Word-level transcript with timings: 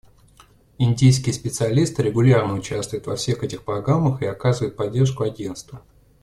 Индийские 0.79 1.31
специалисты 1.31 2.01
регулярно 2.01 2.55
участвуют 2.55 3.05
во 3.05 3.15
всех 3.15 3.43
этих 3.43 3.61
программах 3.63 4.23
и 4.23 4.25
оказывают 4.25 4.75
поддержку 4.75 5.21
Агентству. 5.21 5.79